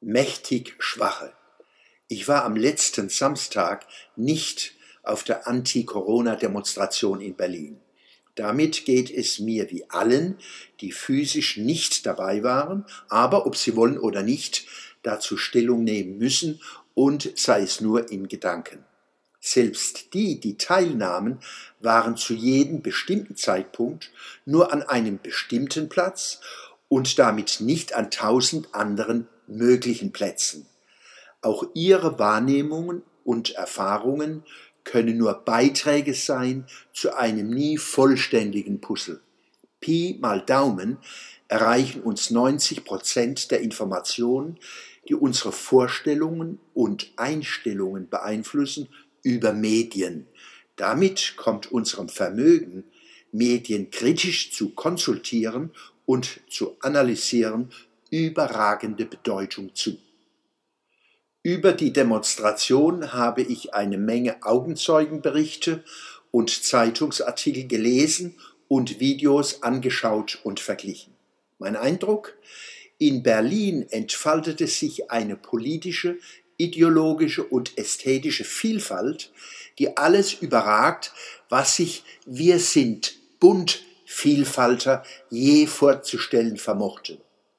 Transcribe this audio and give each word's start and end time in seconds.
mächtig 0.00 0.74
Schwache. 0.78 1.32
Ich 2.08 2.28
war 2.28 2.44
am 2.44 2.56
letzten 2.56 3.08
Samstag 3.08 3.86
nicht 4.16 4.72
auf 5.02 5.24
der 5.24 5.46
Anti-Corona-Demonstration 5.46 7.20
in 7.20 7.34
Berlin. 7.34 7.80
Damit 8.34 8.84
geht 8.84 9.10
es 9.10 9.40
mir 9.40 9.70
wie 9.70 9.90
allen, 9.90 10.38
die 10.80 10.92
physisch 10.92 11.56
nicht 11.56 12.06
dabei 12.06 12.42
waren, 12.44 12.86
aber 13.08 13.46
ob 13.46 13.56
sie 13.56 13.74
wollen 13.74 13.98
oder 13.98 14.22
nicht, 14.22 14.66
dazu 15.02 15.36
Stellung 15.36 15.84
nehmen 15.84 16.18
müssen 16.18 16.60
und 16.94 17.32
sei 17.36 17.62
es 17.62 17.80
nur 17.80 18.10
in 18.10 18.28
Gedanken. 18.28 18.84
Selbst 19.40 20.14
die, 20.14 20.40
die 20.40 20.56
teilnahmen, 20.56 21.40
waren 21.80 22.16
zu 22.16 22.34
jedem 22.34 22.82
bestimmten 22.82 23.36
Zeitpunkt 23.36 24.10
nur 24.44 24.72
an 24.72 24.82
einem 24.82 25.18
bestimmten 25.20 25.88
Platz 25.88 26.40
und 26.88 27.18
damit 27.18 27.60
nicht 27.60 27.94
an 27.94 28.10
tausend 28.10 28.74
anderen 28.74 29.28
möglichen 29.48 30.12
Plätzen. 30.12 30.66
Auch 31.40 31.64
ihre 31.74 32.18
Wahrnehmungen 32.18 33.02
und 33.24 33.50
Erfahrungen 33.50 34.44
können 34.84 35.18
nur 35.18 35.34
Beiträge 35.34 36.14
sein 36.14 36.66
zu 36.92 37.14
einem 37.16 37.48
nie 37.50 37.76
vollständigen 37.76 38.80
Puzzle. 38.80 39.20
Pi 39.80 40.16
mal 40.20 40.40
Daumen 40.40 40.98
erreichen 41.46 42.02
uns 42.02 42.30
90 42.30 42.84
Prozent 42.84 43.50
der 43.50 43.60
Informationen, 43.60 44.58
die 45.08 45.14
unsere 45.14 45.52
Vorstellungen 45.52 46.58
und 46.74 47.12
Einstellungen 47.16 48.08
beeinflussen, 48.08 48.88
über 49.22 49.52
Medien. 49.52 50.26
Damit 50.76 51.34
kommt 51.36 51.70
unserem 51.72 52.08
Vermögen, 52.08 52.84
Medien 53.32 53.90
kritisch 53.90 54.52
zu 54.52 54.70
konsultieren 54.70 55.70
und 56.06 56.40
zu 56.48 56.76
analysieren, 56.80 57.70
überragende 58.10 59.04
Bedeutung 59.06 59.74
zu. 59.74 59.98
Über 61.42 61.72
die 61.72 61.92
Demonstration 61.92 63.12
habe 63.12 63.42
ich 63.42 63.74
eine 63.74 63.96
Menge 63.96 64.42
Augenzeugenberichte 64.42 65.84
und 66.30 66.50
Zeitungsartikel 66.50 67.66
gelesen 67.66 68.34
und 68.66 69.00
Videos 69.00 69.62
angeschaut 69.62 70.40
und 70.42 70.60
verglichen. 70.60 71.14
Mein 71.58 71.76
Eindruck? 71.76 72.36
In 72.98 73.22
Berlin 73.22 73.86
entfaltete 73.90 74.66
sich 74.66 75.10
eine 75.10 75.36
politische, 75.36 76.18
ideologische 76.56 77.44
und 77.44 77.78
ästhetische 77.78 78.44
Vielfalt, 78.44 79.32
die 79.78 79.96
alles 79.96 80.34
überragt, 80.34 81.12
was 81.48 81.76
sich 81.76 82.02
Wir 82.26 82.58
sind 82.58 83.14
bunt 83.38 83.84
Vielfalter 84.04 85.04
je 85.30 85.66
vorzustellen 85.66 86.56
vermochten. 86.56 87.18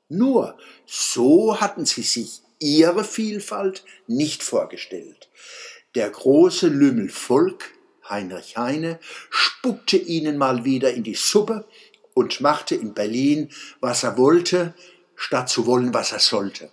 Nur 0.10 0.58
so 0.86 1.62
hatten 1.62 1.86
sie 1.86 2.02
sich 2.02 2.42
ihre 2.60 3.04
Vielfalt 3.04 3.84
nicht 4.08 4.44
vorgestellt. 4.44 5.30
Der 5.96 6.10
große 6.10 6.68
Lümmel 6.68 7.10
Volk, 7.10 7.72
Heinrich 8.10 8.58
Heine, 8.58 9.00
spuckte 9.30 9.98
ihnen 9.98 10.38
mal 10.38 10.66
wieder 10.66 10.92
in 10.94 11.04
die 11.04 11.16
Suppe 11.16 11.66
und 12.14 12.42
machte 12.42 12.76
in 12.76 12.94
Berlin, 12.94 13.50
was 13.80 14.04
er 14.04 14.18
wollte, 14.18 14.74
statt 15.16 15.50
zu 15.50 15.66
wollen, 15.66 15.94
was 15.94 16.12
er 16.12 16.20
sollte. 16.20 16.70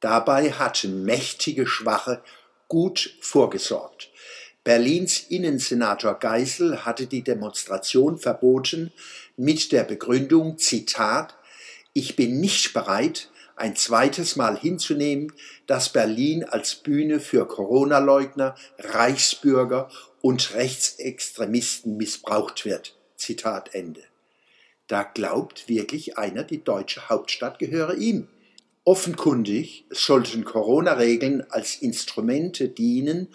Dabei 0.00 0.52
hatten 0.52 1.04
mächtige 1.04 1.66
Schwache 1.66 2.22
gut 2.68 3.16
vorgesorgt. 3.20 4.10
Berlins 4.64 5.20
Innensenator 5.28 6.18
Geisel 6.18 6.84
hatte 6.84 7.06
die 7.06 7.22
Demonstration 7.22 8.18
verboten 8.18 8.92
mit 9.36 9.70
der 9.72 9.84
Begründung, 9.84 10.58
Zitat, 10.58 11.36
ich 11.96 12.14
bin 12.14 12.40
nicht 12.40 12.74
bereit, 12.74 13.30
ein 13.56 13.74
zweites 13.74 14.36
Mal 14.36 14.58
hinzunehmen, 14.58 15.32
dass 15.66 15.94
Berlin 15.94 16.44
als 16.44 16.74
Bühne 16.74 17.20
für 17.20 17.48
Corona-Leugner, 17.48 18.54
Reichsbürger 18.78 19.88
und 20.20 20.52
Rechtsextremisten 20.52 21.96
missbraucht 21.96 22.66
wird. 22.66 22.98
Zitat 23.16 23.74
Ende. 23.74 24.02
Da 24.88 25.04
glaubt 25.04 25.70
wirklich 25.70 26.18
einer, 26.18 26.44
die 26.44 26.62
deutsche 26.62 27.08
Hauptstadt 27.08 27.58
gehöre 27.58 27.94
ihm. 27.94 28.28
Offenkundig 28.84 29.86
sollten 29.88 30.44
Corona-Regeln 30.44 31.46
als 31.48 31.76
Instrumente 31.76 32.68
dienen, 32.68 33.28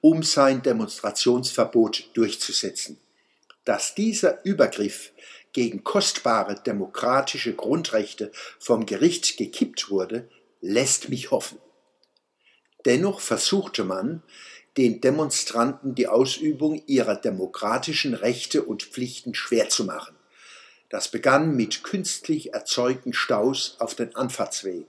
um 0.00 0.22
sein 0.22 0.62
Demonstrationsverbot 0.62 2.10
durchzusetzen. 2.14 2.96
Dass 3.64 3.96
dieser 3.96 4.44
Übergriff 4.44 5.10
gegen 5.54 5.84
kostbare 5.84 6.56
demokratische 6.56 7.54
Grundrechte 7.54 8.30
vom 8.58 8.84
Gericht 8.84 9.38
gekippt 9.38 9.88
wurde, 9.88 10.28
lässt 10.60 11.08
mich 11.08 11.30
hoffen. 11.30 11.58
Dennoch 12.84 13.20
versuchte 13.20 13.84
man, 13.84 14.22
den 14.76 15.00
Demonstranten 15.00 15.94
die 15.94 16.08
Ausübung 16.08 16.82
ihrer 16.86 17.16
demokratischen 17.16 18.12
Rechte 18.12 18.62
und 18.62 18.82
Pflichten 18.82 19.34
schwer 19.34 19.68
zu 19.68 19.84
machen. 19.84 20.16
Das 20.90 21.08
begann 21.08 21.56
mit 21.56 21.84
künstlich 21.84 22.52
erzeugten 22.52 23.12
Staus 23.12 23.76
auf 23.78 23.94
den 23.94 24.14
Anfahrtswegen. 24.16 24.86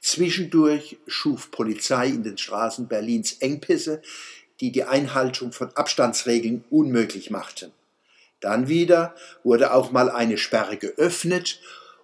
Zwischendurch 0.00 0.98
schuf 1.06 1.50
Polizei 1.50 2.08
in 2.08 2.24
den 2.24 2.36
Straßen 2.36 2.88
Berlins 2.88 3.34
Engpässe, 3.34 4.02
die 4.60 4.72
die 4.72 4.84
Einhaltung 4.84 5.52
von 5.52 5.70
Abstandsregeln 5.76 6.64
unmöglich 6.70 7.30
machten. 7.30 7.72
Dann 8.44 8.68
wieder 8.68 9.14
wurde 9.42 9.72
auch 9.72 9.90
mal 9.90 10.10
eine 10.10 10.36
Sperre 10.36 10.76
geöffnet, 10.76 11.60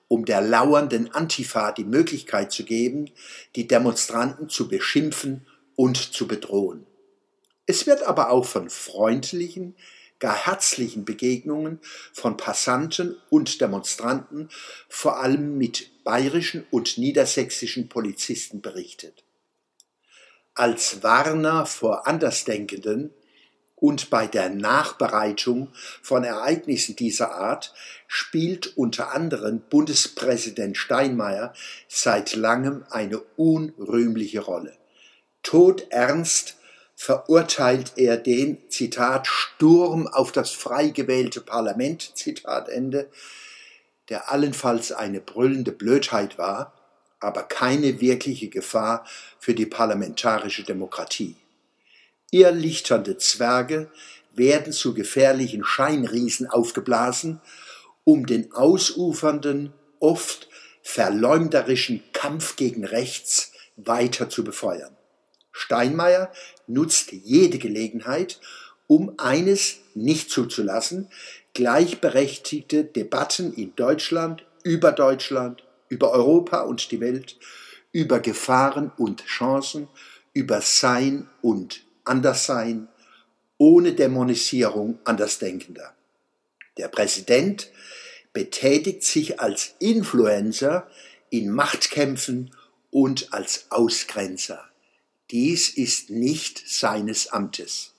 um 0.09 0.25
der 0.25 0.41
lauernden 0.41 1.13
Antifa 1.13 1.71
die 1.71 1.85
Möglichkeit 1.85 2.51
zu 2.51 2.65
geben, 2.65 3.11
die 3.57 3.69
Demonstranten 3.69 4.49
zu 4.49 4.67
beschimpfen 4.67 5.47
und 5.77 5.99
zu 5.99 6.27
bedrohen. 6.27 6.87
Es 7.67 7.87
wird 7.87 8.05
aber 8.05 8.31
auch 8.31 8.47
von 8.47 8.71
freundlichen, 8.71 9.77
gar 10.19 10.35
herzlichen 10.35 11.05
Begegnungen 11.05 11.79
von 12.15 12.39
Passanten 12.39 13.17
und 13.29 13.61
Demonstranten, 13.61 14.49
vor 14.89 15.21
allem 15.21 15.59
mit 15.59 16.05
bayerischen 16.05 16.67
und 16.71 16.97
niedersächsischen 16.97 17.91
Polizisten 17.91 18.63
berichtet. 18.63 19.25
Als 20.55 21.03
Warner 21.03 21.67
vor 21.67 22.07
Andersdenkenden 22.07 23.13
und 23.81 24.11
bei 24.11 24.27
der 24.27 24.51
Nachbereitung 24.51 25.69
von 26.03 26.23
Ereignissen 26.23 26.97
dieser 26.97 27.35
Art 27.35 27.75
spielt 28.07 28.77
unter 28.77 29.13
anderem 29.13 29.61
Bundespräsident 29.61 30.77
Steinmeier 30.77 31.55
seit 31.89 32.35
langem 32.35 32.85
eine 32.91 33.19
unrühmliche 33.37 34.41
Rolle. 34.41 34.77
Todernst 35.43 36.57
verurteilt 36.95 37.93
er 37.97 38.19
den, 38.19 38.59
Zitat, 38.69 39.27
Sturm 39.27 40.07
auf 40.07 40.33
das 40.33 40.51
frei 40.51 40.89
gewählte 40.89 41.41
Parlament, 41.41 42.13
Zitat 42.15 42.69
Ende, 42.69 43.09
der 44.11 44.31
allenfalls 44.31 44.93
eine 44.93 45.21
brüllende 45.21 45.73
Blödheit 45.73 46.37
war, 46.37 46.75
aber 47.21 47.45
keine 47.45 48.01
wirkliche 48.01 48.49
Gefahr 48.49 49.07
für 49.39 49.55
die 49.55 49.67
parlamentarische 49.67 50.63
Demokratie. 50.63 51.37
Irrlichternde 52.31 53.17
Zwerge 53.19 53.91
werden 54.35 54.73
zu 54.73 54.95
gefährlichen 54.95 55.65
Scheinriesen 55.65 56.47
aufgeblasen, 56.47 57.41
um 58.05 58.27
den 58.27 58.53
ausufernden, 58.53 59.73
oft 59.99 60.49
verleumderischen 60.83 62.03
Kampf 62.13 62.57
gegen 62.57 62.85
rechts 62.85 63.53
weiter 63.77 64.29
zu 64.29 64.45
befeuern. 64.45 64.97
Steinmeier 65.53 66.33
nutzt 66.67 67.13
jede 67.13 67.59
Gelegenheit, 67.59 68.41
um 68.87 69.15
eines 69.19 69.77
nicht 69.95 70.31
zuzulassen, 70.31 71.09
gleichberechtigte 71.55 72.85
Debatten 72.85 73.53
in 73.53 73.75
Deutschland, 73.77 74.45
über 74.63 74.93
Deutschland, 74.93 75.65
über 75.89 76.13
Europa 76.13 76.63
und 76.63 76.91
die 76.91 77.01
Welt, 77.01 77.37
über 77.93 78.21
Gefahren 78.21 78.93
und 78.97 79.25
Chancen, 79.27 79.89
über 80.33 80.61
Sein 80.61 81.29
und 81.43 81.83
Anderssein, 82.05 82.89
ohne 83.59 83.93
Dämonisierung 83.93 84.99
Andersdenkender. 85.05 85.95
Der 86.77 86.89
Präsident 86.89 87.71
betätigt 88.33 89.05
sich 89.05 89.41
als 89.41 89.75
Influencer 89.79 90.89
in 91.31 91.51
Machtkämpfen 91.51 92.55
und 92.91 93.33
als 93.33 93.67
Ausgrenzer. 93.71 94.65
Dies 95.31 95.69
ist 95.69 96.11
nicht 96.11 96.63
seines 96.67 97.29
Amtes. 97.29 97.93